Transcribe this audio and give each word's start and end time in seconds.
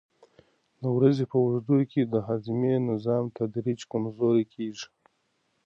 د 0.81 0.83
ورځې 0.97 1.23
په 1.31 1.37
اوږدو 1.43 1.77
کې 1.91 2.01
د 2.13 2.15
هاضمې 2.27 2.75
نظام 2.89 3.23
تدریجي 3.37 3.85
کمزوری 3.91 4.45
کېږي. 4.53 4.87